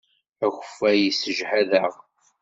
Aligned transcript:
Akeffay 0.45 0.97
yessejhad-aɣ. 1.01 1.93